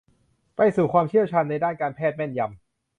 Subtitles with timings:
[0.55, 2.59] ไปสู่ความเชี่ยวชาญในด้านการแพทย์แม่นยำ